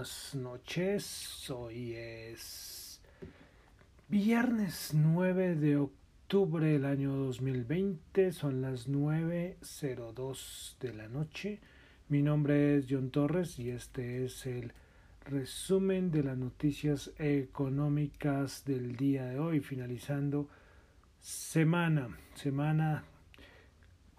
[0.00, 1.50] buenas noches.
[1.50, 3.02] Hoy es
[4.08, 8.32] viernes 9 de octubre del año 2020.
[8.32, 11.60] Son las 9.02 de la noche.
[12.08, 14.72] Mi nombre es John Torres y este es el
[15.26, 20.48] resumen de las noticias económicas del día de hoy, finalizando
[21.20, 23.04] semana, semana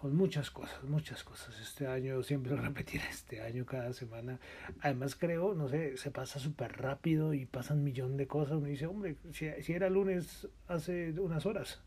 [0.02, 1.56] con muchas cosas, muchas cosas.
[1.60, 4.40] Este año, siempre lo repetiré, este año cada semana.
[4.80, 8.56] Además creo, no sé, se pasa súper rápido y pasan un millón de cosas.
[8.56, 11.84] Uno dice, hombre, si, era lunes hace unas horas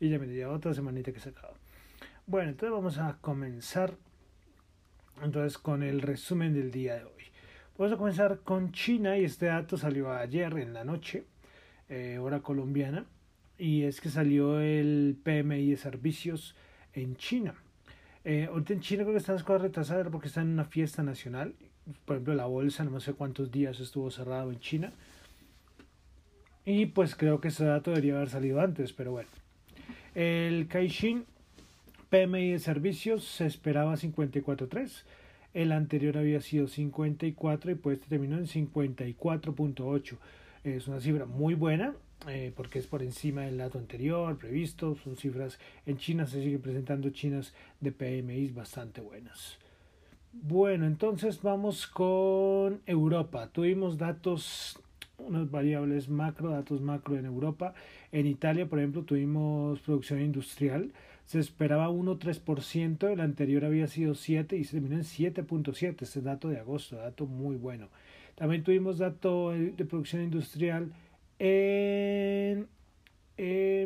[0.00, 1.52] y ya me lleva otra semanita que se acaba.
[2.26, 3.98] Bueno, entonces vamos a comenzar
[5.22, 7.24] entonces con el resumen del día de hoy.
[7.76, 11.26] Vamos a comenzar con China y este dato salió ayer en la noche,
[11.90, 13.04] eh, hora colombiana,
[13.58, 16.56] y es que salió el PMI de servicios
[17.02, 17.54] en China.
[18.24, 21.02] Eh, ahorita en China creo que están las cosas retrasadas porque están en una fiesta
[21.02, 21.54] nacional.
[22.04, 24.92] Por ejemplo, la bolsa, no sé cuántos días estuvo cerrado en China.
[26.64, 29.28] Y pues creo que ese dato debería haber salido antes, pero bueno.
[30.14, 31.24] El Caixin
[32.10, 35.04] PMI de servicios se esperaba 54.3.
[35.54, 40.16] El anterior había sido 54 y pues terminó en 54.8.
[40.64, 41.94] Es una cifra muy buena
[42.26, 44.96] eh, porque es por encima del dato anterior previsto.
[44.96, 49.58] Son cifras en China, se siguen presentando chinas de PMI bastante buenas.
[50.32, 53.48] Bueno, entonces vamos con Europa.
[53.50, 54.78] Tuvimos datos,
[55.18, 57.74] unas variables macro, datos macro en Europa.
[58.12, 60.92] En Italia, por ejemplo, tuvimos producción industrial.
[61.24, 66.02] Se esperaba 1,3%, el anterior había sido 7 y se terminó en 7.7.
[66.02, 67.88] Este dato de agosto, dato muy bueno.
[68.34, 70.92] También tuvimos dato de producción industrial
[71.38, 72.68] en,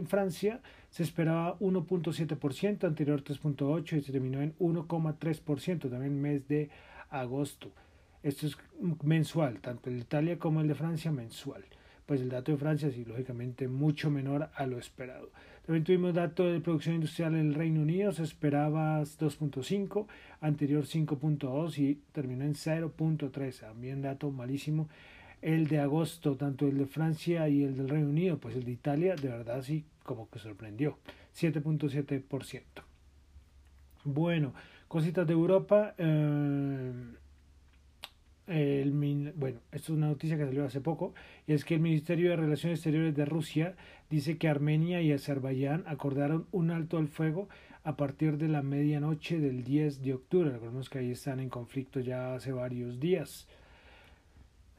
[0.07, 6.71] Francia se esperaba 1.7%, anterior 3.8% y se terminó en 1.3%, también mes de
[7.11, 7.71] agosto.
[8.23, 8.57] Esto es
[9.03, 11.65] mensual, tanto el de Italia como el de Francia mensual.
[12.07, 15.31] Pues el dato de Francia sí, lógicamente mucho menor a lo esperado.
[15.65, 20.07] También tuvimos dato de producción industrial en el Reino Unido, se esperaba 2.5,
[20.41, 24.89] anterior 5.2 y terminó en 0.3, también dato malísimo
[25.43, 28.71] el de agosto, tanto el de Francia y el del Reino Unido, pues el de
[28.73, 30.99] Italia, de verdad sí, como que sorprendió,
[31.37, 32.63] 7.7%.
[34.05, 34.55] Bueno,
[34.89, 35.95] cositas de Europa.
[35.99, 36.93] Eh,
[39.35, 41.15] bueno, esto es una noticia que salió hace poco,
[41.47, 43.77] y es que el Ministerio de Relaciones Exteriores de Rusia
[44.11, 47.49] dice que Armenia y Azerbaiyán acordaron un alto al fuego
[47.85, 50.51] a partir de la medianoche del 10 de octubre.
[50.51, 53.49] Recordemos que ahí están en conflicto ya hace varios días.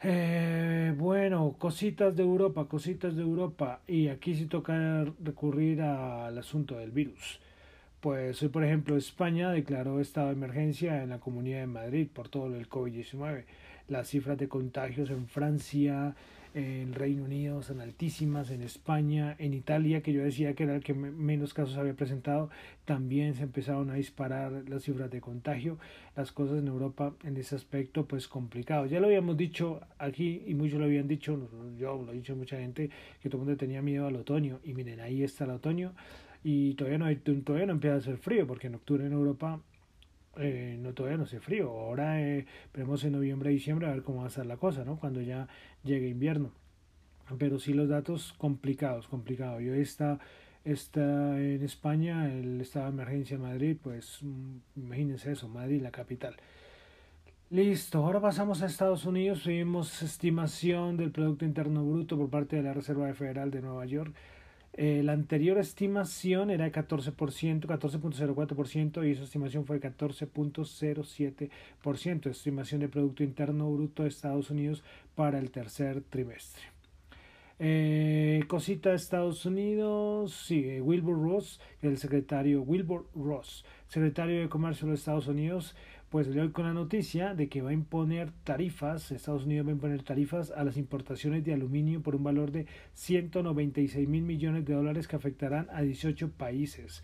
[0.06, 3.82] Eh, bueno, cositas de Europa, cositas de Europa.
[3.88, 7.40] Y aquí sí toca recurrir al asunto del virus.
[8.02, 12.28] Pues hoy, por ejemplo, España declaró estado de emergencia en la Comunidad de Madrid por
[12.28, 13.46] todo del COVID-19.
[13.88, 16.16] Las cifras de contagios en Francia,
[16.56, 20.84] en Reino Unido son altísimas, en España, en Italia, que yo decía que era el
[20.84, 22.50] que menos casos había presentado,
[22.86, 25.80] también se empezaron a disparar las cifras de contagio,
[26.16, 28.86] las cosas en Europa en ese aspecto pues complicado.
[28.86, 32.58] Ya lo habíamos dicho aquí y muchos lo habían dicho, yo lo he dicho mucha
[32.58, 32.90] gente,
[33.22, 35.94] que todo el mundo tenía miedo al otoño y miren, ahí está el otoño
[36.44, 39.60] y todavía no, todavía no empieza a hacer frío porque en octubre en Europa
[40.38, 41.70] eh, no todavía no hace frío.
[41.70, 44.98] Ahora eh, en noviembre diciembre a ver cómo va a ser la cosa, ¿no?
[44.98, 45.48] Cuando ya
[45.84, 46.52] llegue invierno.
[47.38, 49.62] Pero sí los datos complicados, complicados.
[49.62, 50.20] Yo está,
[50.66, 55.92] está en España, el estado de emergencia en Madrid, pues mm, imagínense eso, Madrid, la
[55.92, 56.36] capital.
[57.50, 59.44] Listo, ahora pasamos a Estados Unidos.
[59.44, 64.14] Tuvimos estimación del Producto Interno Bruto por parte de la Reserva Federal de Nueva York
[64.76, 72.82] eh, la anterior estimación era de 14%, 14.04% y esa estimación fue de 14.07%, estimación
[72.82, 74.84] de Producto Interno Bruto de Estados Unidos
[75.14, 76.64] para el tercer trimestre.
[77.60, 84.50] Eh, cosita de Estados Unidos, sí, eh, Wilbur Ross, el secretario Wilbur Ross, secretario de
[84.50, 85.76] Comercio de los Estados Unidos,
[86.14, 89.72] pues le doy con la noticia de que va a imponer tarifas, Estados Unidos va
[89.72, 94.64] a imponer tarifas a las importaciones de aluminio por un valor de 196 mil millones
[94.64, 97.02] de dólares que afectarán a 18 países.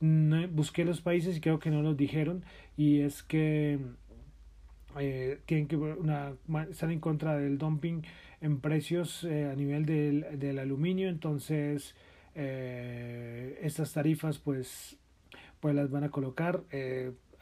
[0.00, 2.44] busqué los países y creo que no los dijeron
[2.76, 3.80] y es que
[5.00, 6.34] eh, tienen que una,
[6.70, 8.02] están en contra del dumping
[8.40, 11.96] en precios eh, a nivel del, del, aluminio entonces
[12.36, 14.96] eh, estas tarifas pues
[15.58, 16.62] pues las van a colocar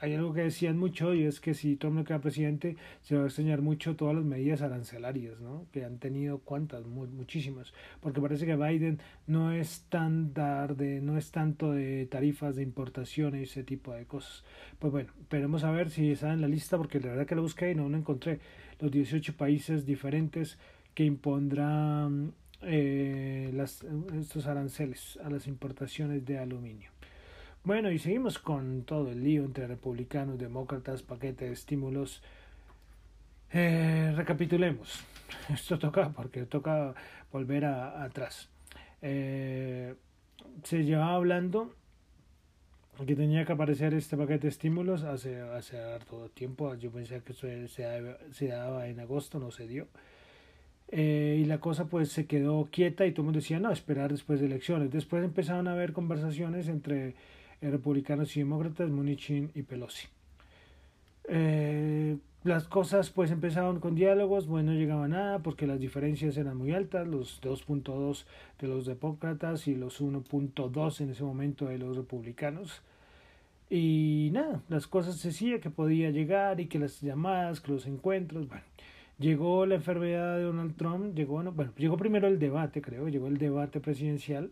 [0.02, 3.22] hay algo que decían mucho y es que si Trump no queda presidente se va
[3.22, 5.66] a extrañar mucho todas las medidas arancelarias, ¿no?
[5.70, 11.30] Que han tenido cuantas, muchísimas, porque parece que Biden no es tan de, no es
[11.30, 14.42] tanto de tarifas de importación y ese tipo de cosas.
[14.80, 17.42] Pues bueno, esperemos a ver si está en la lista porque la verdad que lo
[17.42, 18.40] busqué y no lo encontré.
[18.80, 20.58] Los 18 países diferentes
[20.94, 23.86] que impondrán eh, las,
[24.18, 26.91] estos aranceles a las importaciones de aluminio.
[27.64, 32.20] Bueno, y seguimos con todo el lío entre republicanos, demócratas, paquete de estímulos.
[33.52, 35.04] Eh, recapitulemos.
[35.48, 36.92] Esto toca porque toca
[37.30, 38.48] volver a, atrás.
[39.00, 39.94] Eh,
[40.64, 41.72] se llevaba hablando
[43.06, 46.74] que tenía que aparecer este paquete de estímulos hace, hace harto tiempo.
[46.74, 49.86] Yo pensé que eso se, se daba en agosto, no se dio.
[50.88, 54.10] Eh, y la cosa pues se quedó quieta y todo el mundo decía, no, esperar
[54.10, 54.90] después de elecciones.
[54.90, 57.14] Después empezaron a haber conversaciones entre
[57.70, 60.08] republicanos y demócratas, Munichin y Pelosi.
[61.28, 66.56] Eh, las cosas pues empezaron con diálogos, bueno, no llegaba nada porque las diferencias eran
[66.56, 68.24] muy altas, los 2.2
[68.60, 72.82] de los demócratas y los 1.2 en ese momento de los republicanos.
[73.70, 77.86] Y nada, las cosas se decía que podía llegar y que las llamadas, que los
[77.86, 78.64] encuentros, bueno,
[79.18, 83.38] llegó la enfermedad de Donald Trump, llegó, bueno, llegó primero el debate, creo, llegó el
[83.38, 84.50] debate presidencial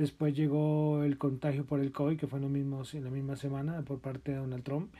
[0.00, 3.36] Después llegó el contagio por el COVID, que fue en, lo mismo, en la misma
[3.36, 4.90] semana por parte de Donald Trump.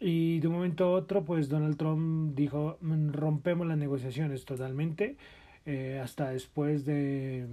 [0.00, 5.16] Y de un momento a otro, pues Donald Trump dijo, mm, rompemos las negociaciones totalmente
[5.64, 7.46] eh, hasta, después de,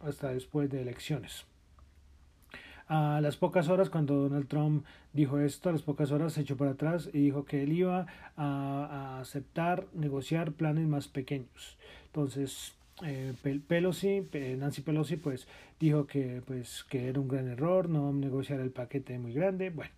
[0.00, 1.44] hasta después de elecciones.
[2.88, 6.56] A las pocas horas, cuando Donald Trump dijo esto, a las pocas horas se echó
[6.56, 8.06] para atrás y dijo que él iba
[8.36, 8.46] a,
[9.16, 11.78] a aceptar, negociar planes más pequeños.
[12.06, 13.34] Entonces, eh,
[13.66, 15.48] Pelosi, Nancy Pelosi, pues
[15.80, 19.70] dijo que, pues, que era un gran error no negociar el paquete muy grande.
[19.70, 19.90] Bueno,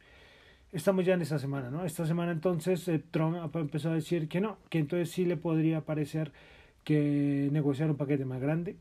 [0.72, 1.84] estamos ya en esta semana, ¿no?
[1.84, 5.82] Esta semana entonces eh, Trump empezó a decir que no, que entonces sí le podría
[5.82, 6.32] parecer
[6.84, 8.76] que negociar un paquete más grande,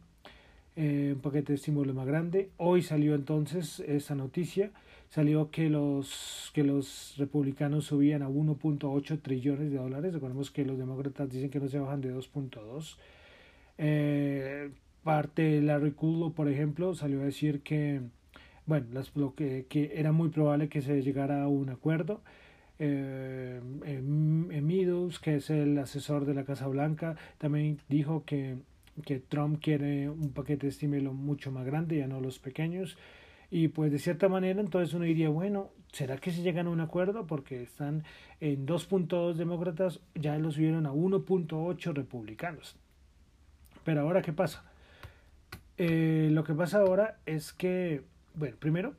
[0.76, 2.50] eh, un paquete de estímulo más grande.
[2.58, 4.72] Hoy salió entonces esa noticia,
[5.10, 10.78] salió que los, que los republicanos subían a 1.8 trillones de dólares, recordemos que los
[10.78, 12.98] demócratas dicen que no se bajan de 2.2
[13.78, 14.72] eh,
[15.04, 18.02] parte Larry Kudlow, por ejemplo, salió a decir que,
[18.66, 22.22] bueno, las, lo que, que, era muy probable que se llegara a un acuerdo.
[22.80, 23.62] Eh,
[24.02, 28.58] Meadows, que es el asesor de la Casa Blanca, también dijo que,
[29.06, 32.98] que Trump quiere un paquete de estímulo mucho más grande, ya no los pequeños.
[33.52, 36.82] Y pues de cierta manera entonces uno diría, bueno, ¿será que se llegan a un
[36.82, 37.28] acuerdo?
[37.28, 38.04] Porque están
[38.40, 42.76] en 2.2 demócratas, ya lo subieron a 1.8 republicanos.
[43.86, 44.66] Pero ahora, ¿qué pasa?
[45.78, 48.02] Eh, lo que pasa ahora es que,
[48.34, 48.96] bueno, primero,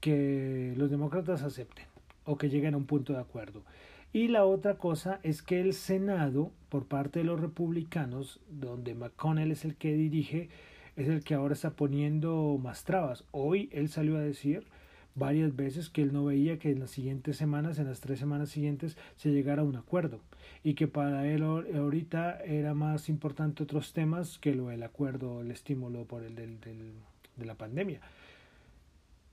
[0.00, 1.86] que los demócratas acepten
[2.24, 3.64] o que lleguen a un punto de acuerdo.
[4.12, 9.50] Y la otra cosa es que el Senado, por parte de los republicanos, donde McConnell
[9.50, 10.48] es el que dirige,
[10.94, 13.24] es el que ahora está poniendo más trabas.
[13.32, 14.64] Hoy él salió a decir
[15.14, 18.50] varias veces que él no veía que en las siguientes semanas, en las tres semanas
[18.50, 20.20] siguientes, se llegara a un acuerdo
[20.62, 26.04] y que para él ahorita era más importante otros temas que lo acuerdo, el estímulo
[26.04, 28.00] por el del, de la pandemia.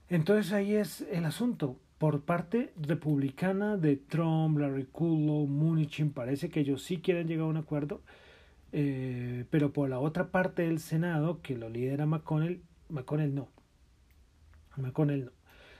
[0.08, 1.76] Entonces ahí es el asunto.
[1.98, 7.50] Por parte republicana de Trump, Larry Kudlow, Munichin, parece que ellos sí quieren llegar a
[7.50, 8.00] un acuerdo,
[8.72, 13.48] eh, pero por la otra parte del Senado, que lo lidera McConnell, McConnell no.
[14.76, 15.37] McConnell no.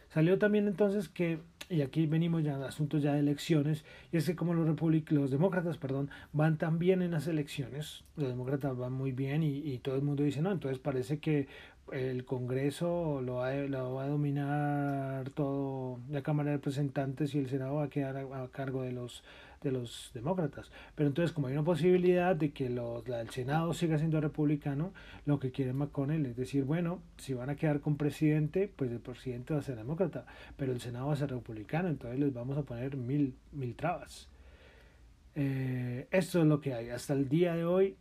[0.09, 1.39] Salió también entonces que,
[1.69, 4.67] y aquí venimos ya a asuntos ya de elecciones, y es que como los,
[5.11, 9.59] los demócratas perdón, van tan bien en las elecciones, los demócratas van muy bien y,
[9.59, 11.47] y todo el mundo dice, no, entonces parece que
[11.93, 17.49] el Congreso lo va, lo va a dominar todo la Cámara de Representantes y el
[17.49, 19.23] Senado va a quedar a cargo de los
[19.63, 20.71] de los demócratas.
[20.95, 24.93] Pero entonces, como hay una posibilidad de que los, el Senado siga siendo republicano,
[25.27, 29.01] lo que quiere McConnell es decir, bueno, si van a quedar con presidente, pues el
[29.01, 32.57] presidente va a ser demócrata, pero el Senado va a ser republicano, entonces les vamos
[32.57, 34.29] a poner mil, mil trabas.
[35.35, 36.91] Eh, esto es lo que hay.
[36.91, 37.97] Hasta el día de hoy,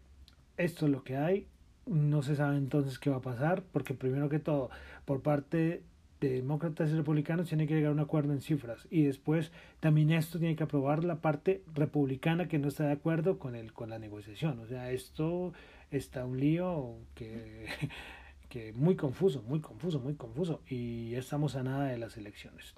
[0.57, 1.47] esto es lo que hay.
[1.85, 4.69] No se sabe entonces qué va a pasar, porque primero que todo,
[5.05, 5.83] por parte
[6.19, 8.87] de demócratas y republicanos tiene que llegar a un acuerdo en cifras.
[8.89, 13.39] Y después también esto tiene que aprobar la parte republicana que no está de acuerdo
[13.39, 14.59] con el con la negociación.
[14.59, 15.53] O sea esto
[15.91, 17.67] está un lío que
[18.49, 20.61] que muy confuso muy confuso muy confuso.
[20.67, 22.73] Y estamos a nada de las elecciones.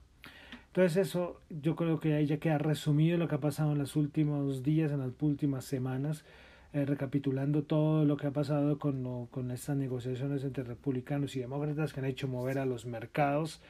[0.67, 3.96] Entonces eso yo creo que ahí ya queda resumido lo que ha pasado en los
[3.96, 6.24] últimos días en las últimas semanas
[6.73, 11.93] eh, recapitulando todo lo que ha pasado con, con estas negociaciones entre republicanos y demócratas
[11.93, 13.61] que han hecho mover a los mercados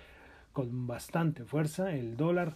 [0.52, 2.56] con bastante fuerza, el dólar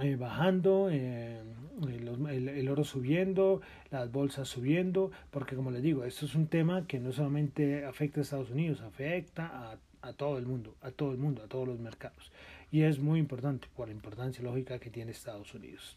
[0.00, 1.40] eh, bajando, eh,
[1.88, 6.98] el, oro subiendo, las bolsas subiendo, porque como les digo, esto es un tema que
[6.98, 11.18] no solamente afecta a Estados Unidos, afecta a, a todo el mundo, a todo el
[11.18, 12.32] mundo, a todos los mercados.
[12.70, 15.96] Y es muy importante por la importancia lógica que tiene Estados Unidos.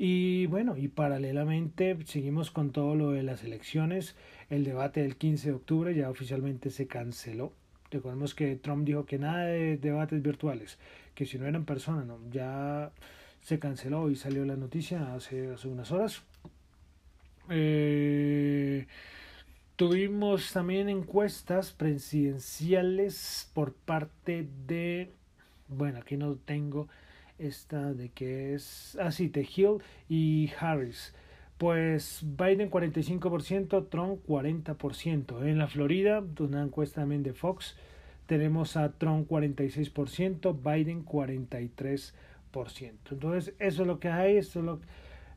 [0.00, 4.14] Y bueno, y paralelamente seguimos con todo lo de las elecciones.
[4.48, 7.52] El debate del 15 de octubre ya oficialmente se canceló.
[7.90, 10.78] Recordemos que Trump dijo que nada de debates virtuales,
[11.16, 12.92] que si no eran personas, no, ya
[13.40, 16.22] se canceló y salió la noticia hace, hace unas horas.
[17.50, 18.86] Eh,
[19.74, 25.10] tuvimos también encuestas presidenciales por parte de,
[25.66, 26.88] bueno, aquí no tengo
[27.38, 31.14] esta de que es, así, ah, Hill y Harris.
[31.56, 35.44] Pues Biden 45%, Trump 40%.
[35.44, 37.76] En la Florida, una encuesta también de Fox,
[38.26, 42.12] tenemos a Trump 46%, Biden 43%.
[43.10, 44.80] Entonces, eso es lo que hay, esto es lo,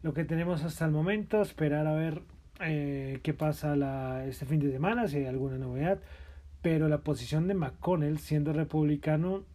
[0.04, 1.42] lo que tenemos hasta el momento.
[1.42, 2.22] Esperar a ver
[2.60, 6.00] eh, qué pasa la, este fin de semana, si hay alguna novedad.
[6.62, 9.46] Pero la posición de McConnell, siendo republicano,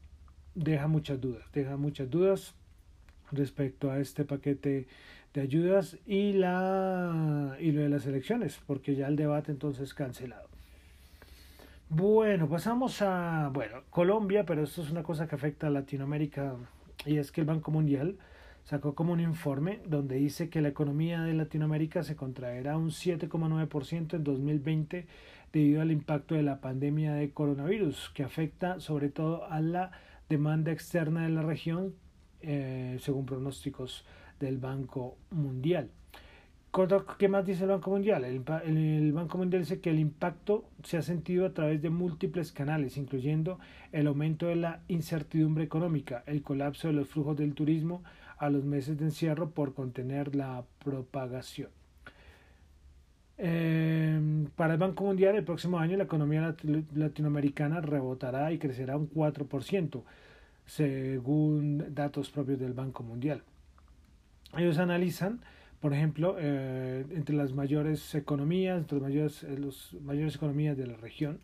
[0.56, 1.44] deja muchas dudas.
[1.52, 2.54] Deja muchas dudas
[3.30, 4.88] respecto a este paquete
[5.34, 10.48] de ayudas y la y lo de las elecciones, porque ya el debate entonces cancelado.
[11.88, 16.56] Bueno, pasamos a bueno, Colombia, pero esto es una cosa que afecta a Latinoamérica
[17.04, 18.16] y es que el Banco Mundial
[18.64, 24.14] sacó como un informe donde dice que la economía de Latinoamérica se contraerá un 7,9%
[24.14, 25.06] en 2020
[25.52, 29.92] debido al impacto de la pandemia de coronavirus, que afecta sobre todo a la
[30.28, 31.94] demanda externa de la región,
[32.40, 34.04] eh, según pronósticos
[34.40, 35.90] del Banco Mundial.
[37.18, 38.24] ¿Qué más dice el Banco Mundial?
[38.24, 42.52] El, el, Banco Mundial dice que el impacto se ha sentido a través de múltiples
[42.52, 43.58] canales, incluyendo
[43.92, 48.02] el aumento de la incertidumbre económica, el colapso de los flujos del turismo
[48.36, 51.75] a los meses de encierro por contener la propagación.
[53.38, 56.56] Eh, para el Banco Mundial, el próximo año la economía
[56.94, 60.02] latinoamericana rebotará y crecerá un 4%,
[60.64, 63.42] según datos propios del Banco Mundial.
[64.56, 65.40] Ellos analizan,
[65.80, 70.96] por ejemplo, eh, entre las mayores economías, entre las mayores, eh, mayores economías de la
[70.96, 71.40] región.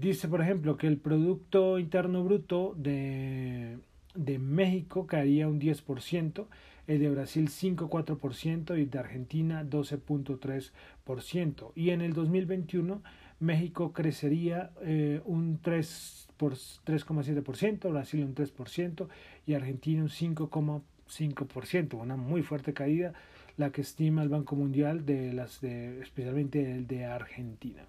[0.00, 3.78] dice, por ejemplo, que el Producto Interno Bruto de,
[4.14, 6.46] de México caería un 10%,
[6.86, 11.72] el de Brasil 5,4% y de Argentina 12,3%.
[11.74, 13.02] Y en el 2021
[13.40, 19.08] México crecería eh, un 3,7%, Brasil un 3%
[19.46, 23.12] y Argentina un 5,5%, una muy fuerte caída
[23.56, 27.84] la que estima el Banco Mundial de las de especialmente el de Argentina.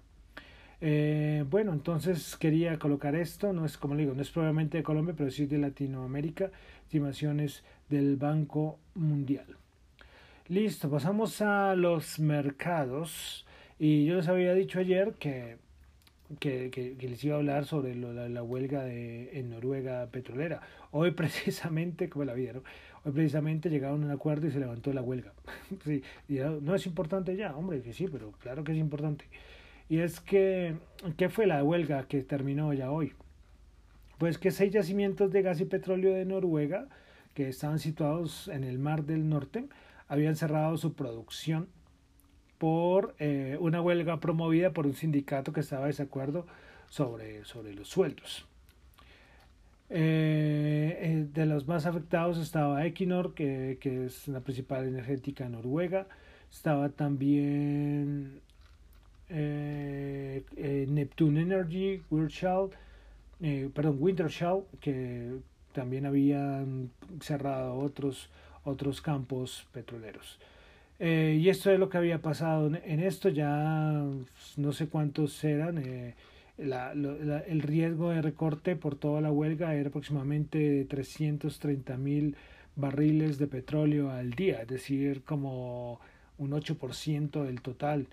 [0.80, 4.82] Eh, bueno, entonces quería colocar esto, no es como le digo, no es probablemente de
[4.82, 6.50] Colombia, pero sí de Latinoamérica,
[6.82, 9.46] estimaciones del Banco Mundial.
[10.48, 13.44] Listo, pasamos a los mercados.
[13.78, 15.56] Y yo les había dicho ayer que,
[16.38, 20.60] que, les iba a hablar sobre la, huelga de, en Noruega petrolera.
[20.92, 22.62] Hoy precisamente, como la vieron,
[23.04, 25.32] hoy precisamente llegaron a un acuerdo y se levantó la huelga.
[25.84, 29.24] sí, no es importante ya, hombre, que sí, pero claro que es importante.
[29.88, 30.76] Y es que,
[31.16, 33.12] ¿qué fue la huelga que terminó ya hoy?
[34.18, 36.88] Pues que seis yacimientos de gas y petróleo de Noruega,
[37.34, 39.68] que estaban situados en el Mar del Norte,
[40.08, 41.68] habían cerrado su producción
[42.58, 46.46] por eh, una huelga promovida por un sindicato que estaba de desacuerdo
[46.88, 48.46] sobre, sobre los sueldos.
[49.88, 56.08] Eh, eh, de los más afectados estaba Equinor, que, que, es la principal energética noruega.
[56.50, 58.40] Estaba también
[59.28, 62.70] Neptune Energy, Wintershall,
[63.40, 65.38] eh, perdón, Wintershall, que
[65.72, 66.90] también habían
[67.20, 68.30] cerrado otros,
[68.64, 70.38] otros campos petroleros.
[70.98, 74.02] y esto es lo que había pasado en esto, ya
[74.56, 75.78] no sé cuántos eran.
[76.58, 82.36] el riesgo de recorte por toda la huelga era aproximadamente 330 mil
[82.76, 86.00] barriles de petróleo al día, es decir, como
[86.38, 88.06] un 8% del total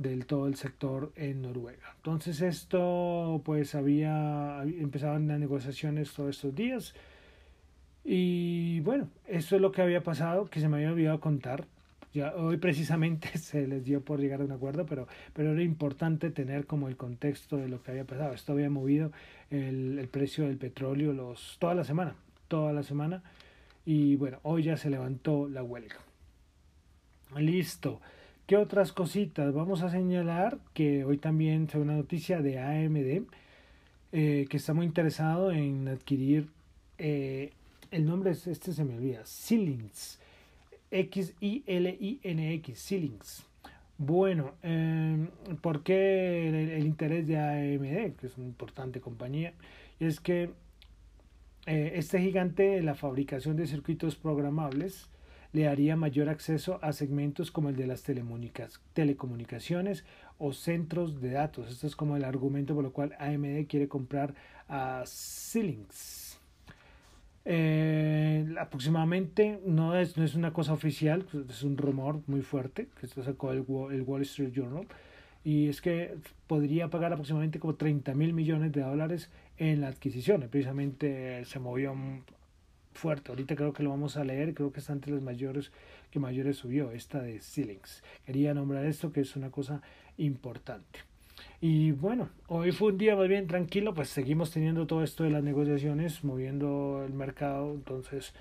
[0.00, 1.94] del todo el sector en Noruega.
[1.96, 6.94] Entonces esto pues había empezaban las negociaciones todos estos días
[8.02, 11.66] y bueno, eso es lo que había pasado que se me había olvidado contar.
[12.36, 16.66] Hoy precisamente se les dio por llegar a un acuerdo, pero, pero era importante tener
[16.66, 18.32] como el contexto de lo que había pasado.
[18.32, 19.12] Esto había movido
[19.50, 22.16] el, el precio del petróleo los, toda la semana,
[22.48, 23.22] toda la semana.
[23.84, 25.96] Y bueno, hoy ya se levantó la huelga.
[27.36, 28.00] Listo.
[28.50, 29.54] ¿Qué otras cositas?
[29.54, 33.28] Vamos a señalar que hoy también se una noticia de AMD
[34.10, 36.48] eh, que está muy interesado en adquirir
[36.98, 37.52] eh,
[37.92, 40.18] el nombre es, este se me olvida, Xilinx,
[40.90, 43.46] X-I-L-I-N-X, Xilinx.
[43.98, 45.28] Bueno, eh,
[45.60, 49.52] ¿por qué el, interés de AMD, que es una importante compañía?
[50.00, 50.50] Es que
[51.66, 55.08] eh, este gigante de la fabricación de circuitos programables
[55.52, 60.04] le daría mayor acceso a segmentos como el de las telecomunicaciones
[60.38, 61.70] o centros de datos.
[61.70, 64.34] Esto es como el argumento por lo cual AMD quiere comprar
[64.68, 66.38] a Xilinx.
[67.44, 73.52] Eh, aproximadamente no es, una cosa oficial, es un rumor muy fuerte que esto sacó
[73.52, 74.86] el, el Wall Street Journal
[75.42, 76.16] y es que
[76.46, 80.46] podría pagar aproximadamente como 30 mil millones de dólares en la adquisición.
[80.50, 81.94] Precisamente se movió
[82.92, 83.30] fuerte.
[83.30, 85.72] Ahorita creo que lo vamos a leer, creo que está entre los mayores
[86.10, 88.02] que mayores subió, esta de Xilinx.
[88.26, 89.82] Quería nombrar esto que es una cosa
[90.16, 91.00] importante.
[91.60, 95.30] Y bueno, hoy fue un día más bien tranquilo, pues seguimos teniendo todo esto de
[95.30, 98.34] las negociaciones, moviendo el mercado, entonces,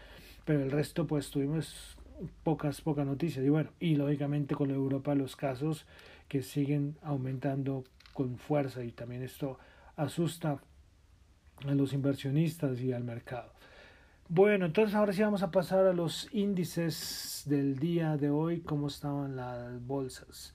[0.46, 1.98] pero el resto pues tuvimos
[2.44, 3.46] pocas, pocas noticias.
[3.46, 5.86] Y bueno, y lógicamente con Europa los casos
[6.28, 9.60] que siguen aumentando con fuerza y también esto
[9.96, 10.60] asusta
[11.66, 13.52] a los inversionistas y al mercado.
[14.32, 18.86] Bueno, entonces ahora sí vamos a pasar a los índices del día de hoy, cómo
[18.86, 20.54] estaban las bolsas.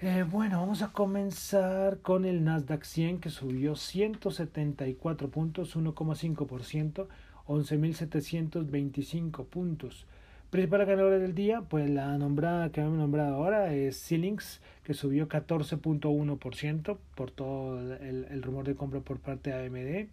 [0.00, 7.08] Eh, bueno, vamos a comenzar con el Nasdaq 100 que subió 174 puntos, 1,5%,
[7.48, 10.06] 11.725 puntos.
[10.50, 15.28] Principal ganadora del día, pues la nombrada que hemos nombrado ahora es Xilinx, que subió
[15.28, 20.08] 14.1% por todo el, rumor de compra por parte de AMD.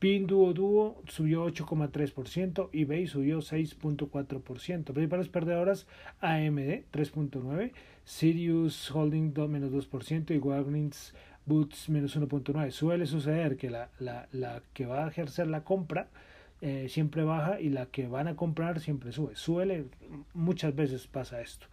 [0.00, 4.94] Pinduoduo subió 8,3%, eBay subió 6.4%.
[4.94, 5.86] Principales perdedoras
[6.22, 7.72] AMD 3.9%,
[8.04, 11.14] Sirius Holding menos 2% y Walgreens
[11.44, 12.70] Boots menos 1.9%.
[12.70, 16.08] Suele suceder que la, la, la que va a ejercer la compra
[16.62, 19.36] eh, siempre baja y la que van a comprar siempre sube.
[19.36, 19.84] Suele,
[20.32, 21.66] muchas veces pasa esto.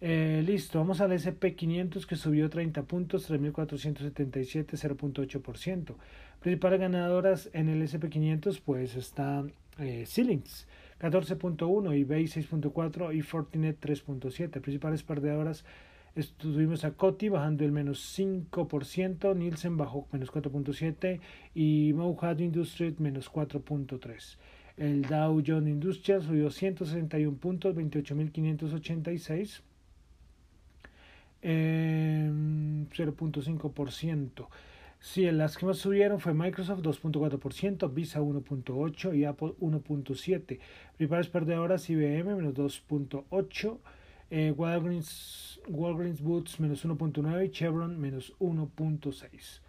[0.00, 5.94] Eh, listo, vamos al SP500 que subió 30 puntos, 3.477, 0.8%.
[6.40, 14.60] Principales ganadoras en el SP500 pues están eh, 14.1, eBay 6.4 y Fortinet 3.7.
[14.60, 15.64] Principales perdedoras
[16.18, 21.20] Estuvimos a Coti bajando el menos 5%, Nielsen bajó menos 4.7%
[21.54, 24.36] y Mohad Industries menos 4.3%.
[24.76, 29.60] El Dow Jones Industrial subió 161 puntos, 28.586,
[31.42, 34.48] eh, 0.5%.
[35.00, 40.58] Sí, las que más subieron fue Microsoft 2.4%, Visa 1.8% y Apple 1.7%.
[40.96, 43.78] Principales perdedoras IBM menos 2.8%.
[44.30, 49.60] Eh, Walgreens, Walgreens Boots menos 1.9 y Chevron menos 1.6.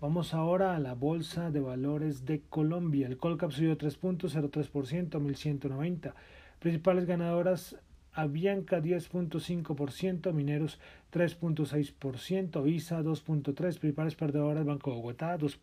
[0.00, 3.08] Vamos ahora a la Bolsa de Valores de Colombia.
[3.08, 6.14] El Colcap subió 3.03%, 1190.
[6.60, 7.76] Principales ganadoras
[8.18, 10.80] Avianca 10.5%, Mineros
[11.12, 15.60] 3.6%, ISA 2.3%, principales perdedoras Banco de Bogotá 2.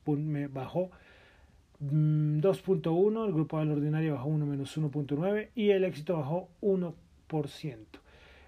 [0.52, 0.90] bajó
[1.82, 6.94] 2.1%, mm, el Grupo del Ordinario bajó 1 menos 1.9% y el Éxito bajó 1%.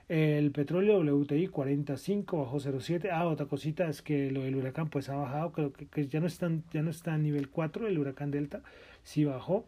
[0.08, 3.10] El petróleo WTI 45 bajó 0.7.
[3.12, 6.28] Ah, otra cosita es que lo del huracán pues ha bajado, creo que, ya, no
[6.28, 8.62] está, ya no está a nivel 4 el huracán Delta,
[9.04, 9.66] sí bajó.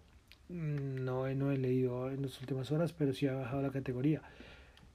[0.50, 4.22] Mm, no, no he leído en las últimas horas, pero sí ha bajado la categoría.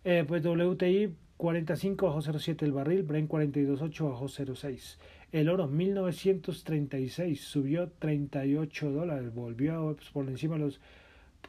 [0.05, 4.99] Eh, pues WTI 45 bajó 0.7 el barril, Brent 42.8 bajó 0.6.
[5.33, 10.81] El oro 1936 subió 38 dólares, volvió pues, por encima de los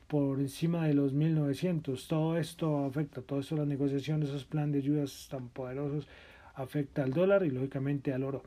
[0.07, 2.07] por encima de los 1900.
[2.07, 6.07] Todo esto afecta, todo esto, las negociaciones, esos planes de ayudas tan poderosos,
[6.53, 8.43] afecta al dólar y lógicamente al oro.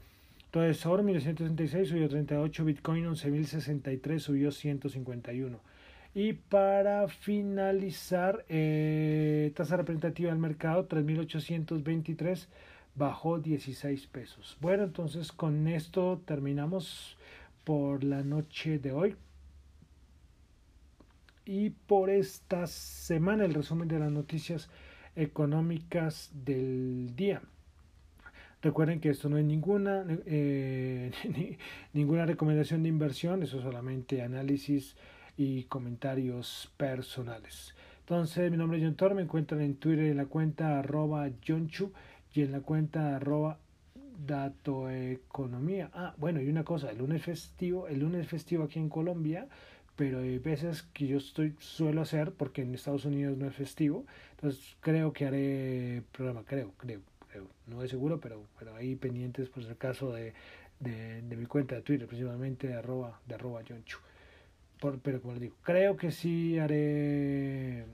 [0.48, 5.60] Entonces, oro 1966 subió 38, Bitcoin 11.063 subió 151.
[6.14, 12.48] Y para finalizar, eh, tasa representativa del mercado 3.823
[12.94, 14.56] bajó 16 pesos.
[14.62, 17.18] Bueno, entonces con esto terminamos
[17.64, 19.16] por la noche de hoy
[21.44, 24.70] y por esta semana el resumen de las noticias
[25.14, 27.42] económicas del día.
[28.62, 31.12] Recuerden que esto no es ninguna, eh,
[31.92, 34.96] ninguna recomendación de inversión, eso es solamente análisis
[35.36, 37.74] y comentarios personales.
[38.00, 42.42] Entonces, mi nombre es John Tor, me encuentran en Twitter en la cuenta arroba y
[42.42, 43.58] en la cuenta arroba
[44.26, 45.90] datoeconomía.
[45.94, 49.46] Ah, bueno, y una cosa, el lunes festivo, el lunes festivo aquí en Colombia,
[49.98, 54.06] pero hay veces que yo estoy suelo hacer porque en Estados Unidos no es festivo
[54.30, 57.00] entonces creo que haré programa creo creo
[57.66, 60.32] no es seguro pero pero ahí pendientes por el caso de,
[60.80, 63.62] de, mi cuenta de Twitter principalmente de arroba de arroba
[65.02, 67.84] pero como le digo, creo que sí haré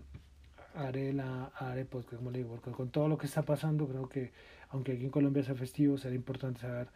[0.75, 4.09] haré la haré podcast, como le digo, porque con todo lo que está pasando, creo
[4.09, 4.33] que
[4.71, 6.89] aunque aquí en Colombia sea festivo, será importante saber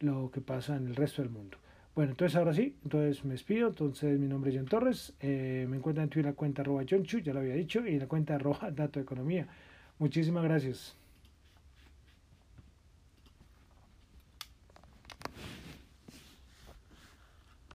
[0.00, 1.56] lo que pasa en el resto del mundo.
[1.94, 3.68] Bueno, entonces ahora sí, entonces me despido.
[3.68, 5.14] Entonces mi nombre es John Torres.
[5.20, 7.98] Eh, me encuentran en Twitter la cuenta arroba John Chu, ya lo había dicho, y
[7.98, 9.46] la cuenta arroba Dato Economía.
[9.98, 11.01] Muchísimas gracias.